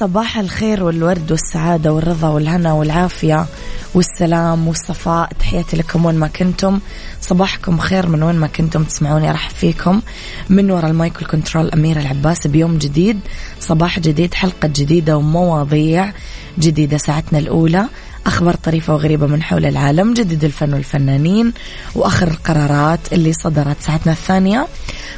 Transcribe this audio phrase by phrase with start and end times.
[0.00, 3.46] صباح الخير والورد والسعادة والرضا والهنا والعافية
[3.94, 5.30] والسلام والصفاء.
[5.40, 6.80] تحياتي لكم وين ما كنتم.
[7.20, 10.00] صباحكم خير من وين ما كنتم تسمعوني أرحب فيكم.
[10.48, 12.46] من وراء ال mic وال control أميرة العباس.
[12.46, 13.20] بيوم جديد
[13.60, 16.12] صباح جديد حلقة جديدة ومواضيع
[16.58, 17.86] جديدة ساعتنا الأولى.
[18.26, 21.52] أخبار طريفة وغريبة من حول العالم جديد الفن والفنانين
[21.94, 24.66] وآخر القرارات اللي صدرت ساعتنا الثانية.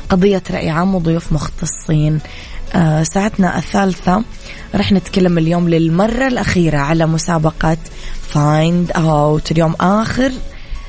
[0.09, 2.19] قضية رأي عام وضيوف مختصين.
[2.75, 4.23] آه ساعتنا الثالثة
[4.75, 7.77] رح نتكلم اليوم للمرة الأخيرة على مسابقة
[8.29, 10.33] Find Out اليوم آخر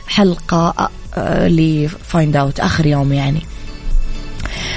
[0.08, 3.42] حلقة آه ل Find Out آخر يوم يعني.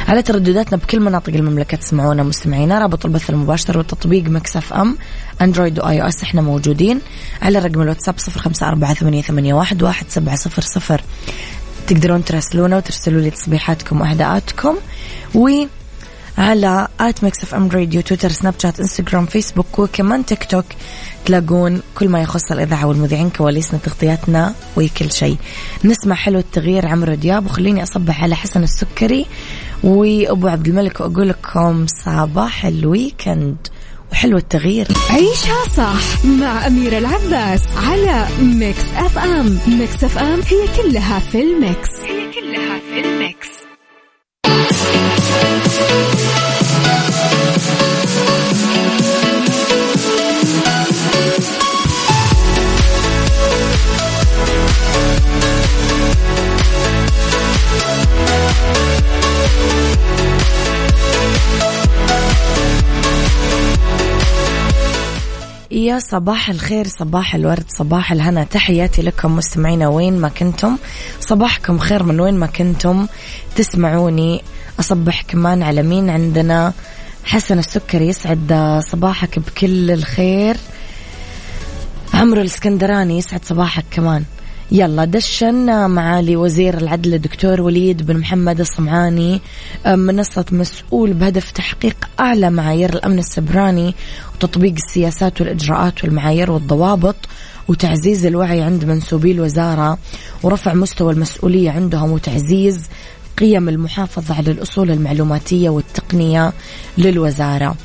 [0.08, 2.78] على تردداتنا بكل مناطق المملكة تسمعونا مستمعينا.
[2.78, 4.98] رابط البث المباشر وتطبيق Mix FM.
[5.40, 7.00] أندرويد و iOS إحنا موجودين.
[7.42, 11.02] على رقم الواتساب صفر خمسة أربعة ثمانية واحد واحد سبعة صفر صفر.
[11.86, 14.76] تقدرون تراسلونا وترسلوا لي تصبيحاتكم وأهداءاتكم.
[15.34, 15.48] و
[16.42, 20.64] على at Mix FM Radio تويتر سناب شات إنستغرام فيسبوك وكمان تيك توك.
[21.24, 25.36] تلاقون كل ما يخص الإذاعة والمذيعين كواليسنا تغطياتنا وكل شيء.
[25.84, 29.26] نسمع حلو التغيير عمرو دياب وخليني أصبح على حسن السكري.
[29.84, 33.56] وأبو عبد الملك وأقول لكم صباح ال weekend
[34.12, 34.88] وحلو التغيير.
[35.10, 39.58] عيشها صح مع أميرة العباس على Mix FM.
[39.68, 41.88] Mix FM هي كلها في ال mix.
[42.04, 43.48] هي كلها في الميكس.
[66.10, 68.44] صباح الخير صباح الورد صباح الهنا.
[68.44, 70.76] تحياتي لكم مستمعينا وين ما كنتم.
[71.20, 73.06] صباحكم خير من وين ما كنتم.
[73.56, 74.42] تسمعوني
[74.80, 76.72] أصبح كمان على مين عندنا؟
[77.24, 80.56] حسن السكري يسعد صباحك بكل الخير.
[82.14, 84.24] عمرو الاسكندراني يسعد صباحك كمان.
[84.72, 89.40] يلا دشن معالي وزير العدل الدكتور وليد بن محمد الصمعاني
[89.86, 93.94] منصة مسؤول بهدف تحقيق أعلى معايير الأمن السبراني
[94.42, 97.16] وتطبيق السياسات والإجراءات والمعايير والضوابط
[97.68, 99.98] وتعزيز الوعي عند منسوبي الوزارة
[100.42, 102.88] ورفع مستوى المسؤولية عندهم وتعزيز
[103.38, 106.52] قيم المحافظة على الأصول المعلوماتية والتقنية
[106.98, 107.76] للوزارة.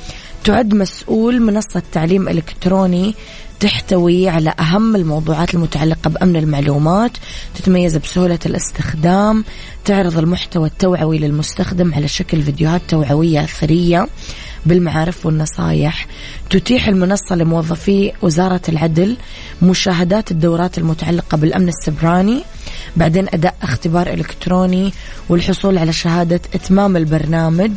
[0.43, 3.15] تعد مسؤول منصة تعليم إلكتروني
[3.59, 7.11] تحتوي على أهم الموضوعات المتعلقة بأمن المعلومات
[7.55, 9.43] تتميز بسهولة الاستخدام
[9.85, 14.07] تعرض المحتوى التوعوي للمستخدم على شكل فيديوهات توعوية أثرية
[14.67, 16.07] بالمعارف والنصايح
[16.49, 19.17] تتيح المنصة لموظفي وزارة العدل
[19.61, 22.43] مشاهدات الدورات المتعلقة بالأمن السبراني
[22.95, 24.93] بعدين أداء اختبار إلكتروني
[25.29, 27.71] والحصول على شهادة إتمام البرنامج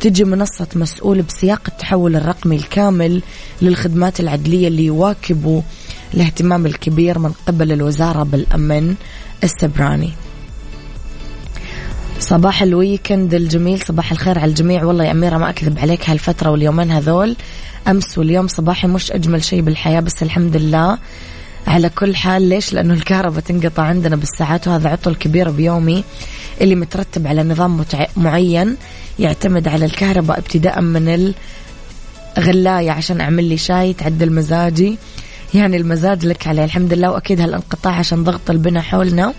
[0.00, 3.22] تجي منصة مسؤول بسياق التحول الرقمي الكامل
[3.62, 5.62] للخدمات العدلية اللي يواكبوا
[6.14, 8.94] الاهتمام الكبير من قبل الوزارة بالأمن
[9.44, 10.12] السبراني.
[12.22, 14.84] صباح الويكند الجميل صباح الخير على الجميع.
[14.84, 17.36] والله يا أميرة ما أكذب عليك هالفترة واليومين هذول
[17.88, 20.98] أمس واليوم صباحي مش أجمل شيء بالحياة بس الحمد لله
[21.66, 22.42] على كل حال.
[22.42, 26.04] ليش؟ لأنه الكهرباء تنقطع عندنا بالساعات وهذا عطل كبير بيومي
[26.60, 28.06] اللي مترتب على نظام متع...
[28.16, 28.76] معين
[29.18, 31.34] يعتمد على الكهرباء ابتداء من
[32.38, 34.98] الغلاية عشان أعمل لي شاي تعدل مزاجي.
[35.54, 36.64] يعني المزاج لك عليه.
[36.64, 39.34] الحمد لله وأكيد هالانقطاع عشان ضغط البنى حولنا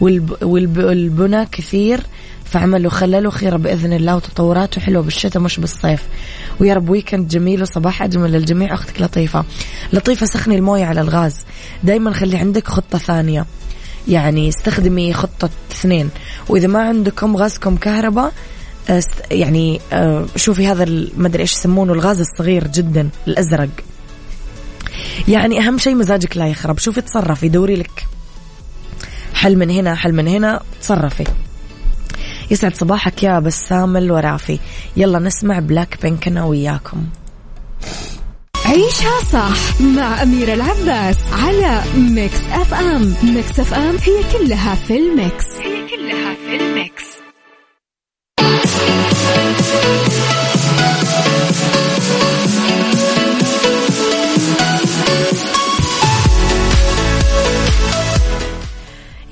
[0.00, 0.36] والب...
[0.42, 0.78] والب...
[0.78, 2.00] والبنى كثير
[2.44, 6.02] فعملوا خللوا خيرة بإذن الله وتطوراته حلوة بالشتاء مش بالصيف.
[6.60, 8.74] ويا رب ويكند جميل وصباح أجمل للجميع.
[8.74, 9.44] أختك لطيفة.
[9.92, 11.44] لطيفة سخني الموية على الغاز.
[11.84, 13.46] دايما خلي عندك خطة ثانية.
[14.08, 16.10] يعني استخدمي خطة اثنين.
[16.48, 18.32] وإذا ما عندكم غازكم كهرباء
[19.30, 20.84] يعني آه، شوفي هذا
[21.16, 23.68] ما أدري إيش يسمونه الغاز الصغير جدا الأزرق.
[25.28, 26.78] يعني أهم شيء مزاجك لا يخرب.
[26.78, 27.48] شوفي تصرفي.
[27.48, 28.06] دوري لك.
[29.34, 31.24] حل من هنا حل من هنا تصرفي.
[32.50, 34.58] يسعد صباحك يا بسام الورافي.
[34.96, 37.04] يلا نسمع بلاك بينك أنا وياكم.
[38.66, 45.46] عيشها صح مع أميرة العباس على Mix FM Mix FM هي كلها في ال mix.
[45.62, 47.15] هي كلها في ال mix.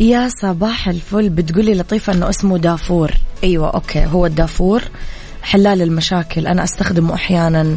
[0.04, 1.28] يا صباح الفل.
[1.28, 3.10] بتقولي لطيفة إنه اسمه دافور.
[3.44, 4.82] أيوه أوكي هو الدافور.
[5.42, 6.46] حلال المشاكل.
[6.46, 7.76] أنا أستخدمه أحيانا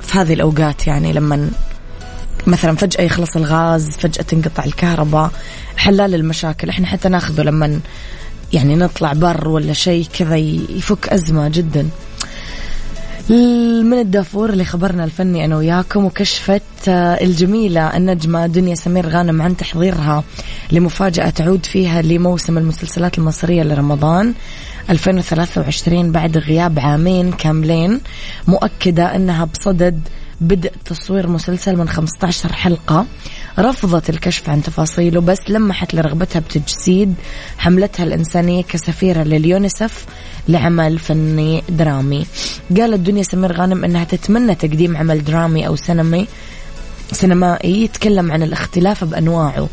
[0.00, 1.50] في هذه الأوقات يعني لما
[2.46, 5.30] مثلا فجأة يخلص الغاز فجأة تنقطع الكهرباء.
[5.76, 6.68] حلال المشاكل.
[6.68, 7.80] إحنا حتى ناخذه لما
[8.52, 11.88] يعني نطلع بر ولا شيء كذا يفك أزمة جدا.
[13.30, 19.56] من الدافور اللي خبرنا الفني أنا وياكم وكشفت آه، الجميلة النجمة دنيا سمير غانم عن
[19.56, 20.24] تحضيرها
[20.72, 24.34] لمفاجأة تعود فيها لموسم المسلسلات المصرية لرمضان
[24.90, 28.00] 2023 بعد غياب عامين كاملين
[28.48, 30.00] مؤكدة أنها بصدد
[30.40, 33.06] بدء تصوير مسلسل من 15 حلقة.
[33.58, 37.14] رفضت الكشف عن تفاصيله بس لمحت لرغبتها بتجسيد
[37.58, 40.06] حملتها الإنسانية كسفيرة لليونيسف
[40.48, 42.26] لعمل فني درامي.
[42.76, 46.26] قالت دنيا سمير غانم أنها تتمنى تقديم عمل درامي أو سينمي
[47.12, 49.68] سينمائي يتكلم عن الاختلاف بأنواعه.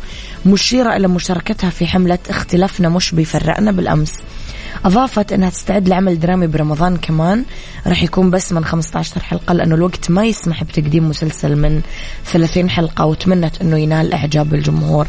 [0.46, 4.12] مشيرة إلى مشاركتها في حملة اختلافنا مش بيفرقنا بالأمس.
[4.84, 7.44] أضافت أنها تستعد لعمل درامي برمضان كمان.
[7.86, 11.80] راح يكون بس من 15 حلقة لأنه الوقت ما يسمح بتقديم مسلسل من
[12.24, 15.06] 30 حلقة وتمنت أنه ينال إعجاب الجمهور.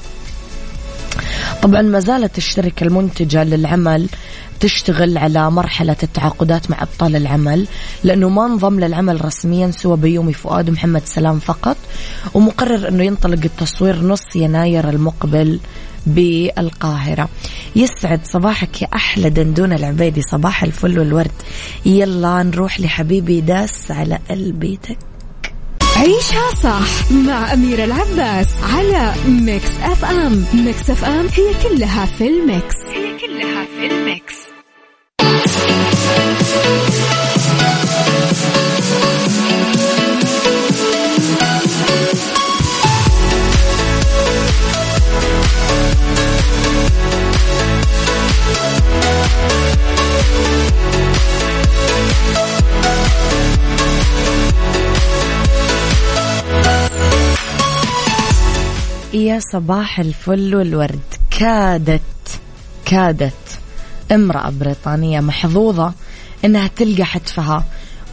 [1.61, 4.09] طبعا ما زالت الشركة المنتجة للعمل
[4.59, 7.67] تشتغل على مرحلة التعاقدات مع أبطال العمل
[8.03, 11.77] لأنه ما انضم للعمل رسميا سوى بيومي فؤاد ومحمد سلام فقط
[12.33, 15.59] ومقرر أنه ينطلق التصوير نص يناير المقبل
[16.05, 17.29] بالقاهرة.
[17.75, 21.31] يسعد صباحك يا أحلى دندون العبيدي صباح الفل والورد.
[21.85, 24.97] يلا نروح لحبيبي داس على قلبيتك
[25.95, 30.45] عيشها صح مع أميرة العباس على Mix FM.
[30.53, 32.75] Mix FM هي كلها في ال mix.
[32.93, 34.35] هي كلها في ال mix.
[59.13, 60.99] يا صباح الفل والورد
[61.31, 62.01] كادت
[62.85, 63.33] كادت
[64.11, 65.93] امرأة بريطانية محظوظة
[66.45, 67.63] إنها تلقى حتفها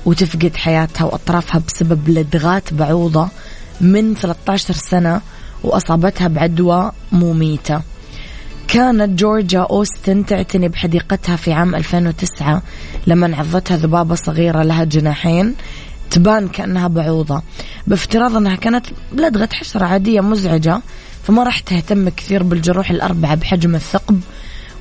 [0.06, 3.28] وتفقد حياتها وأطرافها بسبب لدغات بعوضة
[3.80, 5.20] من 13 سنة
[5.64, 7.82] وأصابتها بعدوى مميتة.
[8.72, 12.62] كانت جورجيا أوستن تعتني بحديقتها في عام 2009
[13.06, 15.54] لما عضتها ذبابة صغيرة لها جناحين
[16.10, 17.42] تبان كأنها بعوضة.
[17.86, 20.80] بافتراض أنها كانت لدغة حشرة عادية مزعجة
[21.22, 24.20] فما راح تهتم كثير بالجروح الأربعة بحجم الثقب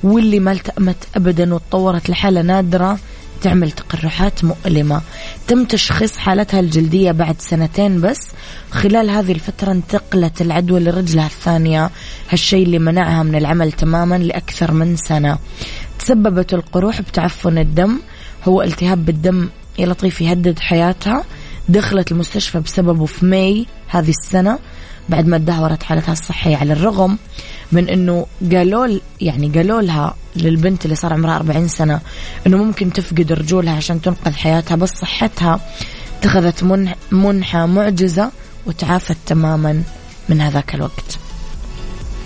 [0.04, 3.00] واللي ما التأمت أبدا وتطورت لحالة نادرة.
[3.42, 5.02] تعمل تقرحات مؤلمة.
[5.48, 8.20] تم تشخيص حالتها الجلدية بعد سنتين بس.
[8.72, 11.90] خلال هذه الفترة انتقلت العدوى لرجلها الثانية.
[12.30, 15.38] هالشيء اللي منعها من العمل تماما لأكثر من سنة.
[16.00, 18.00] تسببت القروح بتعفن الدم.
[18.46, 21.24] هو التهاب بالدم يا لطيف يهدد حياتها.
[21.70, 24.60] دخلت المستشفى بسببه في ماي هذه السنة.
[25.10, 27.18] بعد ما تدهورت حالتها الصحية على الرغم
[27.72, 32.00] من إنه قالوا يعني قالوا لها للبنت اللي صار عمرها 40 سنة
[32.48, 35.60] إنه ممكن تفقد رجولها عشان تنقذ حياتها بس صحتها
[36.20, 36.64] اتخذت
[37.12, 38.32] منحة معجزة
[38.66, 39.84] وتعافت تماما
[40.30, 41.18] من هذاك الوقت.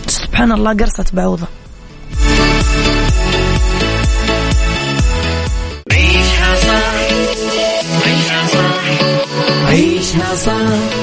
[0.07, 1.47] سبحان الله قرصة بعوضة.
[5.91, 6.93] عيشها صح.
[9.67, 11.02] عيشها صح.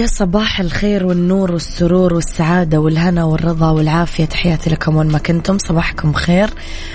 [0.00, 4.24] يا صباح الخير والنور والسرور والسعادة والهنا والرضا والعافية.
[4.24, 6.50] تحياتي لكم وين ما كنتم صباحكم خير.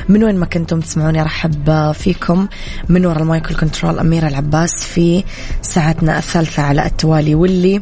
[0.10, 2.48] من وين ما كنتم تسمعوني رحب فيكم.
[2.90, 5.24] من وراء ال mic وال control أميرة العباس في
[5.62, 7.82] ساعتنا الثالثة على التوالي واللي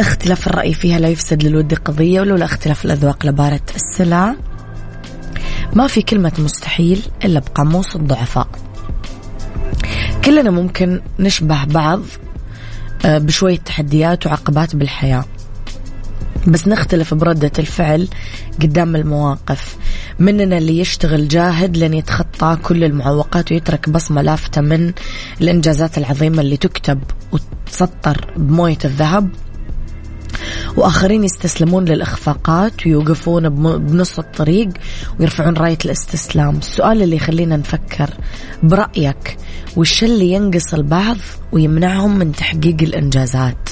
[0.00, 4.34] اختلاف الرأي فيها لا يفسد للود قضية ولولا اختلاف الأذواق لبارت السلع.
[5.72, 8.48] ما في كلمة مستحيل إلا بقاموس الضعفاء.
[10.24, 12.00] كلنا ممكن نشبه بعض
[13.06, 15.24] بشوية تحديات وعقبات بالحياة.
[16.46, 18.08] بس نختلف بردة الفعل
[18.62, 19.76] قدام المواقف.
[20.18, 24.92] مننا اللي يشتغل جاهد لن يتخطى كل المعوقات ويترك بصمة لافتة من
[25.40, 27.00] الإنجازات العظيمة اللي تكتب
[27.32, 29.30] وتسطر بموية الذهب.
[30.76, 34.68] وآخرين يستسلمون للإخفاقات ويوقفون بنص الطريق
[35.20, 36.56] ويرفعون راية الاستسلام.
[36.56, 38.10] السؤال اللي يخلينا نفكر
[38.62, 39.36] برأيك
[39.76, 41.16] وش اللي ينقص البعض
[41.52, 43.70] ويمنعهم من تحقيق الإنجازات؟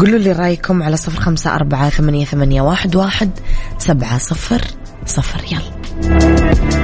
[0.00, 3.30] قولوا لي رأيكم على صفر خمسة أربعة ثمانية, ثمانية واحد, واحد
[3.78, 4.60] سبعة صفر
[5.06, 5.40] صفر.
[5.52, 6.83] يلا.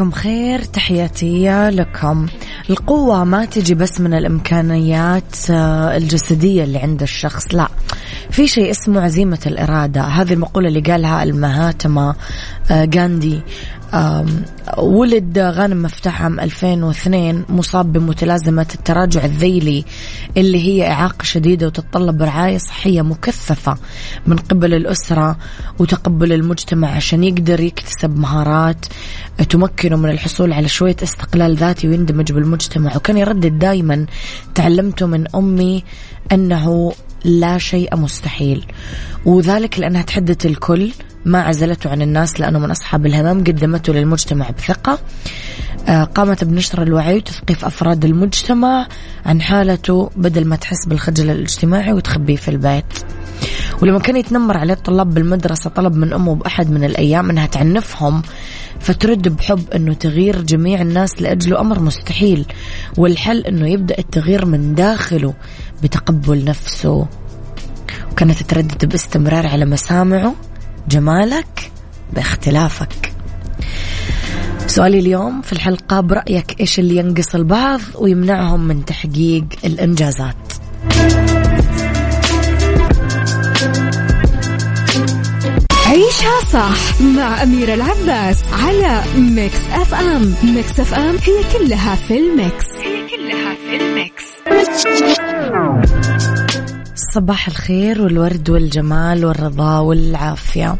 [0.00, 2.26] صباحكم خير تحياتي لكم.
[2.70, 7.68] القوة ما تجي بس من الإمكانيات آه، الجسدية اللي عند الشخص لا.
[8.30, 10.02] في شيء اسمه عزيمة الإرادة.
[10.02, 12.14] هذه المقولة اللي قالها المهاتما
[12.72, 13.40] غاندي.
[14.78, 19.84] ولد غانم مفتاح عام 2002 مصاب بمتلازمة التراجع الذيلي
[20.36, 23.76] اللي هي إعاقة شديدة وتتطلب رعاية صحية مكثفة
[24.26, 25.36] من قبل الأسرة
[25.78, 28.86] وتقبل المجتمع عشان يقدر يكتسب مهارات
[29.48, 32.96] تمكنه من الحصول على شوية استقلال ذاتي ويندمج بالمجتمع.
[32.96, 34.06] وكان يردد دائما
[34.54, 35.84] تعلمت من أمي
[36.32, 36.92] أنه
[37.24, 38.66] لا شيء مستحيل.
[39.24, 40.92] وذلك لأنها تحدث الكل
[41.24, 44.98] ما عزلته عن الناس لأنه من أصحاب الهمم قدمته للمجتمع بثقة.
[45.88, 48.86] آه، قامت بنشر الوعي وتثقيف أفراد المجتمع
[49.26, 52.84] عن حالته بدل ما تحس بالخجل الاجتماعي وتخبيه في البيت.
[53.82, 58.22] ولما كان يتنمر عليه الطلاب بالمدرسة طلب من أمه بأحد من الأيام أنها تعنفهم
[58.80, 62.46] فترد بحب أنه تغيير جميع الناس لأجله أمر مستحيل.
[62.96, 65.34] والحل أنه يبدأ التغيير من داخله.
[65.82, 67.06] بتقبل نفسه.
[68.12, 70.34] وكانت تردد باستمرار على مسامعه.
[70.88, 71.70] جمالك
[72.12, 73.12] باختلافك.
[74.66, 80.36] سؤالي اليوم في الحلقة برأيك إيش اللي ينقص البعض ويمنعهم من تحقيق الإنجازات؟
[85.86, 92.66] عيشها صح مع أميرة العباس على Mix FM Mix FM هي كلها في ال mix.
[92.84, 94.29] هي كلها في ال mix.
[96.94, 100.76] صباح الخير والورد والجمال والرضا والعافية.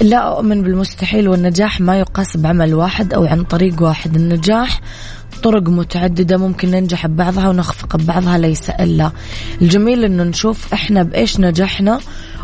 [0.00, 4.16] لا أؤمن بالمستحيل والنجاح ما يقاس بعمل واحد أو عن طريق واحد.
[4.16, 4.80] النجاح
[5.42, 9.10] طرق متعددة ممكن ننجح ببعضها ونخفق ببعضها ليس إلا.
[9.62, 12.00] الجميل أنه نشوف إحنا بإيش نجحنا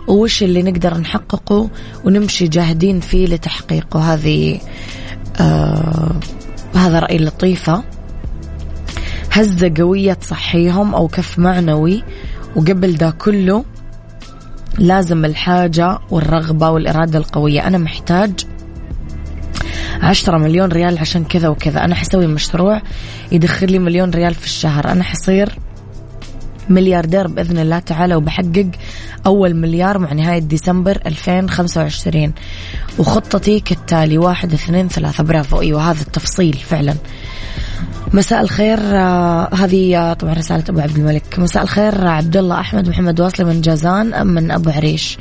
[0.08, 1.70] وش اللي نقدر نحققه
[2.04, 4.14] ونمشي جاهدين فيه لتحقيقه.
[4.14, 4.60] هذه
[5.40, 6.20] آه
[6.75, 7.82] هذا رأي لطيفة
[9.32, 12.02] هزة قوية تصحيهم أو كف معنوي.
[12.56, 13.64] وقبل ده كله
[14.78, 17.66] لازم الحاجة والرغبة والإرادة القوية.
[17.66, 18.32] أنا محتاج
[20.02, 21.84] عشرة مليون ريال عشان كذا وكذا.
[21.84, 22.82] أنا حسوي مشروع
[23.32, 24.92] يدخل لي مليون ريال في الشهر.
[24.92, 25.58] أنا حصير
[26.68, 28.70] ملياردير بإذن الله تعالى وبحقق
[29.26, 32.32] أول مليار مع نهاية ديسمبر 2025
[32.99, 35.25] وخطتي كالتالي واحد اثنين ثلاثة.
[35.25, 35.60] برافو.
[35.60, 36.94] أيوة هذا التفصيل فعلا.
[38.14, 41.38] مساء الخير آه هذه آه، طبعا رسالة أبو عبد الملك.
[41.38, 45.18] مساء الخير آه، عبد الله أحمد محمد واصلي من جازان من أبو عريش.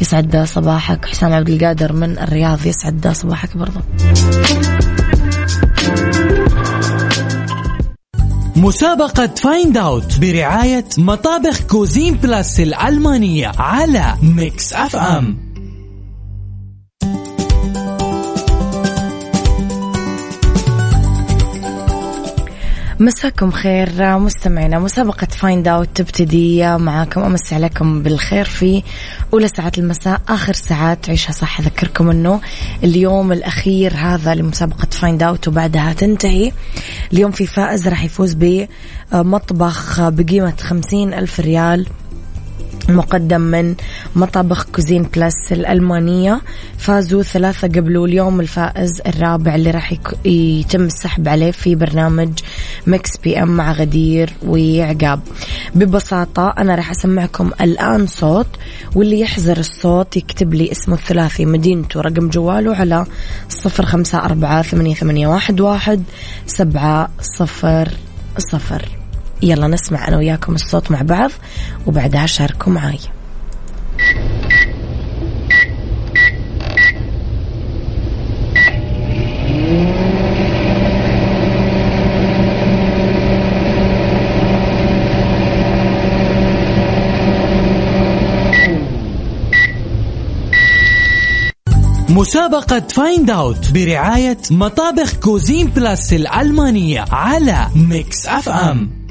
[0.00, 1.04] يسعد صباحك.
[1.04, 3.80] حسام عبد القادر من الرياض يسعد صباحك برضو.
[8.56, 15.45] مسابقة Find Out برعاية مطابخ Cuisine Plus الألمانية على Mix FM
[23.00, 24.78] مساكم خير مستمعينا.
[24.78, 26.76] مسابقة Find Out تبتدي.
[26.76, 28.82] معاكم امسي عليكم بالخير في
[29.32, 31.60] أولى ساعات المساء آخر ساعات عيشها صح.
[31.60, 32.40] أذكركم إنه
[32.84, 36.52] اليوم الأخير هذا لمسابقة Find Out وبعدها تنتهي.
[37.12, 38.36] اليوم في فائز راح يفوز
[39.12, 41.86] بمطبخ بقيمة خمسين ألف ريال.
[42.88, 43.74] مقدم من
[44.16, 46.40] مطابخ Cuisine Plus الألمانية.
[46.78, 49.92] فازوا ثلاثة قبله اليوم الفائز الرابع اللي راح
[50.24, 52.30] يتم السحب عليه في برنامج
[52.86, 55.20] Mix PM مع غدير وعقاب.
[55.74, 58.46] ببساطة أنا راح أسمعكم الآن صوت
[58.94, 61.44] واللي يحزر الصوت يكتب لي اسمه الثلاثي.
[61.44, 63.06] مدينته رقم جواله على
[63.48, 66.02] صفر خمسة أربعة ثمانية, واحد
[66.46, 67.88] سبعة صفر
[68.38, 68.95] صفر.
[69.42, 71.30] يلا نسمع أنا وياكم الصوت مع بعض
[71.86, 72.98] وبعدها شاركوا معاي.
[92.08, 99.05] مسابقة Find Out برعاية مطابخ Cuisine Plus الألمانية على Mix FM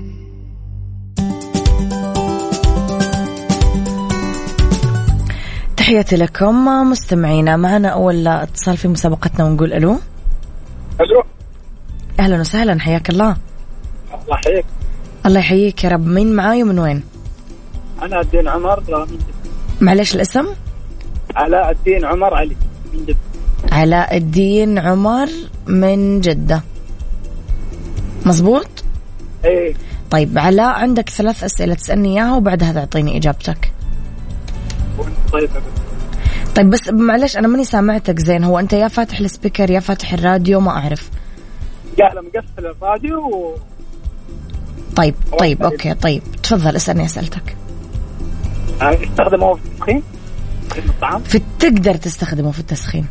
[5.86, 10.00] تحياتي لكم مستمعينا معنا أول اتصال في مسابقتنا ونقول ألو.
[11.02, 11.24] ألو.
[12.20, 13.38] أهلا وسهلا حياك الله.
[14.14, 14.66] الله يحييك.
[15.26, 16.08] الله يحييك يا رب.
[16.08, 17.04] مين معاي ومن وين؟
[18.02, 19.18] أنا الدين عمر من
[19.82, 20.46] معلش الاسم؟
[21.36, 22.56] علاء الدين عمر علي
[22.94, 23.18] من جدة
[23.72, 25.30] علاء الدين عمر
[25.68, 26.62] من جدة.
[28.26, 28.84] مزبوط؟
[29.46, 29.74] إيه.
[30.12, 33.75] طيب علاء عندك ثلاث أسئلة تسألني إياها وبعدها تعطيني إجابتك.
[35.34, 35.50] طيب.
[36.56, 38.44] طيب بس معلش أنا ماني سامعتك زين.
[38.44, 41.10] هو أنت يا فاتح السبيكر يا فاتح الراديو ما أعرف.
[41.98, 43.56] لا مقفل الراديو و...
[44.96, 46.24] طيب طيب أوكي طيب.
[46.44, 47.56] تفضل اسألني أسئلتك.
[48.82, 50.04] يستخدمه في التسخين؟
[50.70, 53.06] في الطعام؟ في تقدر تستخدمه في التسخين.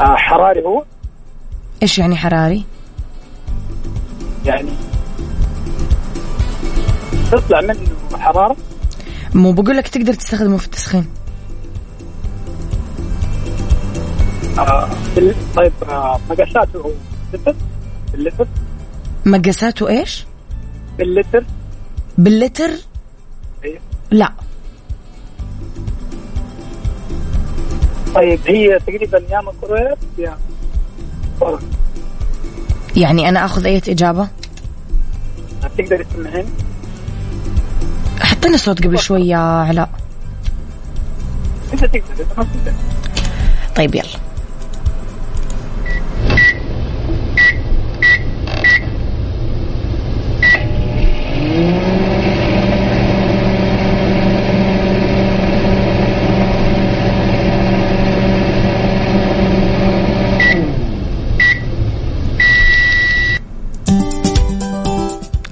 [0.00, 0.84] آه حراري هو؟
[1.82, 2.64] إيش يعني حراري؟
[4.44, 4.70] يعني
[7.32, 7.80] تطلع منه
[8.22, 8.56] حراره
[9.34, 11.06] مو بقول لك تقدر تستخدمه في التسخين
[14.58, 14.88] آه
[15.56, 16.94] طيب آه مقاساته
[17.34, 17.54] لتر
[18.12, 18.46] باللتر
[19.26, 20.26] مقاساته إيش؟
[20.98, 21.44] باللتر
[22.18, 22.70] باللتر؟
[23.64, 23.78] إيه
[24.10, 24.32] لا
[28.14, 30.38] طيب هي تقريبا يا ميكرويف يا
[32.96, 34.28] يعني أنا آخذ أي إجابة؟
[35.78, 36.46] تقدر تسمعين؟
[38.42, 39.90] حطينا صوت قبل شوي يا علاء.
[43.76, 44.04] طيب يلا.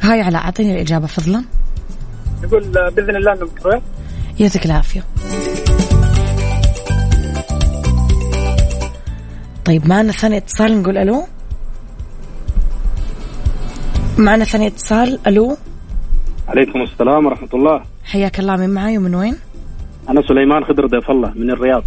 [0.03, 1.45] هاي علاء أعطيني الإجابة فضلا.
[2.51, 3.83] نقول بإذن الله إنه ميكرويف
[4.41, 5.05] يعطيك العافية.
[9.65, 11.27] طيب معنا ثاني اتصال نقول ألو؟
[14.19, 15.57] معنا ثاني اتصال ألو؟
[16.49, 17.83] عليكم السلام ورحمة الله.
[18.05, 19.37] حياك الله من معاي ومن وين؟
[20.09, 21.85] أنا سليمان خضر ضيف الله من الرياض.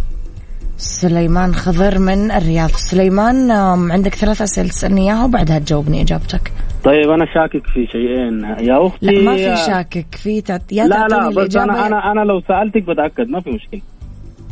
[0.76, 2.70] سليمان خضر من الرياض.
[2.70, 3.50] سليمان
[3.90, 6.52] عندك ثلاث أسئلة تسألني إياها وبعدها تجاوبني إجابتك.
[6.84, 9.06] طيب أنا شاكك في شيئين يا أختي.
[9.06, 10.06] لا ما في شاكك.
[10.22, 10.72] في تعت...
[10.72, 13.80] يا لا لا بس الإجابة أنا أنا أنا لو سألتك بتأكد ما في مشكلة.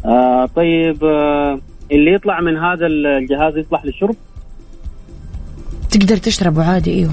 [0.04, 1.58] آه طيب آه
[1.92, 4.16] اللي يطلع من هذا الجهاز يصلح للشرب؟
[5.90, 7.12] تقدر تشربه عادي إيوه.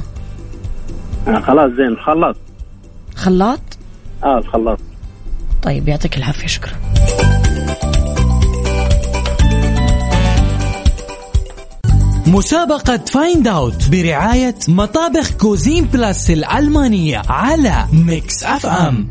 [1.28, 1.98] آه خلاص زين.
[1.98, 2.36] خلاص
[3.16, 3.62] خلاط؟
[4.24, 4.80] آه خلاص
[5.64, 6.72] طيب يعطيك العافية شكرا.
[12.34, 19.08] مسابقة Find Out برعاية مطابخ Cuisine Plus الألمانية على Mix FM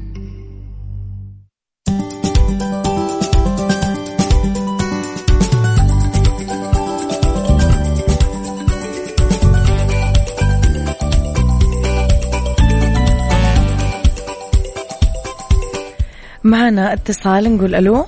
[16.44, 18.04] معنا اتصال نقول ألو.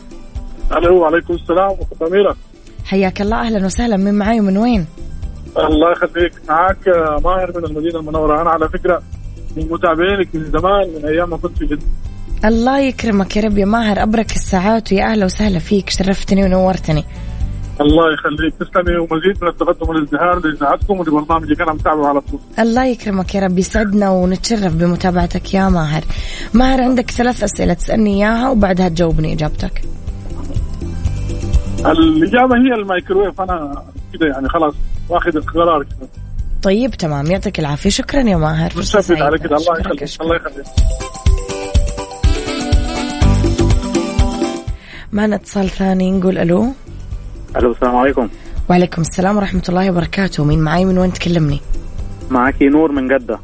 [0.73, 2.37] ألو وعليكم السلام اخت اميره
[2.91, 3.97] حياك الله أهلا وسهلا.
[3.97, 4.87] من معاي ومن وين؟
[5.59, 6.33] الله يخليك.
[6.49, 8.43] معك آه، ماهر من المدينة المنورة.
[8.43, 9.03] أنا على فكرة
[9.57, 11.83] من متابعينك من زمان من أيام ما كنت في جده
[12.45, 14.03] الله يكرمك يا رب يا ماهر.
[14.03, 15.91] أبرك الساعات ويا أهلا وسهلا فيك.
[15.91, 17.05] شرفتني ونورتني.
[17.81, 18.55] الله يخليك.
[18.61, 18.99] تسلمي.
[18.99, 22.41] ومزيد من التقدم والازدهار لإذاعتكم ولبرنامجك أنا متابعه على طول.
[22.59, 23.59] الله يكرمك يا رب.
[23.59, 26.05] يسعدنا ونتشرف بمتابعتك يا ماهر.
[26.55, 29.83] ماهر عندك ثلاث أسئلة تسألني إياها وبعدها تجاوبني إجابتك.
[31.87, 34.75] الإجابة هي الميكروويف أنا كده يعني خلاص
[35.09, 36.09] واخذ القرار كده.
[36.63, 37.27] طيب تمام.
[37.27, 37.91] يعطيك العافية.
[37.91, 38.73] شكرا يا ماهر.
[38.77, 39.39] متشكر على.
[39.39, 40.21] كده الله يخليك.
[40.21, 40.67] الله يخليك.
[45.13, 46.67] معنا اتصال ثاني؟ نقول ألو.
[47.57, 48.29] ألو السلام عليكم.
[48.71, 50.45] وعليكم السلام ورحمة الله وبركاته.
[50.45, 51.61] مين معاي؟ من وين تكلمني؟
[52.31, 53.39] معك نور من جدة.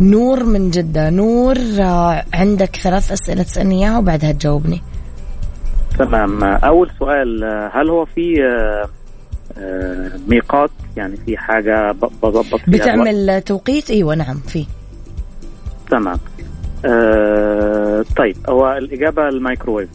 [0.00, 1.10] نور من جدة.
[1.10, 4.82] نور آه، عندك ثلاث أسئلة تسألني إياها وبعدها تجاوبني.
[5.98, 6.44] تمام.
[6.44, 8.88] أول سؤال هل هو في آه،
[9.58, 14.66] آه، ميقات؟ يعني في حاجة بظبط فيها الوقت؟ بتعمل توقيت؟ أيوة نعم في.
[15.90, 16.18] تمام.
[16.84, 19.88] آه، طيب هو الإجابة الميكروويف.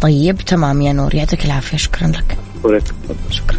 [0.00, 2.38] طيب تمام يا نور يعطيك العافية شكرا لك.
[3.30, 3.58] شكرا.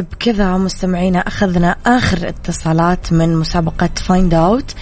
[0.00, 4.74] بكذا مستمعينا أخذنا آخر اتصالات من مسابقة Find Out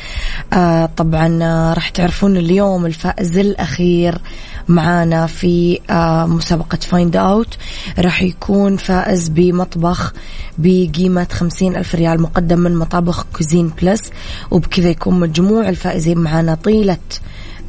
[0.53, 4.19] آه طبعا آه، راح تعرفون اليوم الفائز الأخير
[4.69, 7.57] معانا في آه مسابقة Find Out
[7.99, 10.13] راح يكون فائز بمطبخ
[10.59, 14.03] بقيمة خمسين ألف ريال مقدم من مطابخ Cuisine Plus
[14.51, 16.99] وبكذا يكون مجموع الفائزين معانا طيلة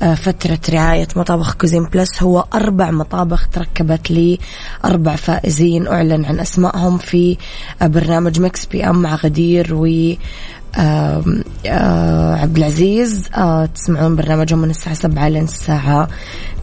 [0.02, 2.24] فترة رعاية مطابخ Cuisine Plus.
[2.24, 4.40] هو أربع مطابخ تركبت لي
[4.86, 7.38] أربع فائزين أعلن عن أسمائهم في
[7.82, 10.16] آه، برنامج Mix PM مع غدير و آه،
[10.78, 16.08] عبد العزيز آه، تسمعون برنامجهم من الساعة سبعة لين الساعة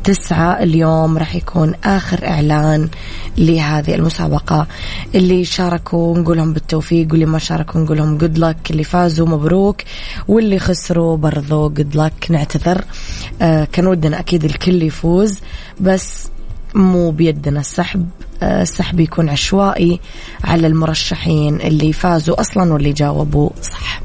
[0.05, 0.63] تسعة.
[0.63, 2.89] اليوم راح يكون آخر إعلان
[3.39, 4.67] لهذه المسابقة.
[5.15, 9.77] اللي شاركوا نقول لهم بالتوفيق واللي ما شاركوا نقول لهم جود لك اللي فازوا مبروك
[10.29, 12.85] واللي خسروا برضو جود لك نعتذر.
[13.43, 15.41] آه كان ودنا أكيد الكل يفوز
[15.81, 16.29] بس
[16.75, 18.09] مو بيدنا السحب.
[18.09, 20.01] آه، السحب يكون عشوائي
[20.45, 24.01] على المرشحين اللي فازوا أصلا واللي جاوبوا صح.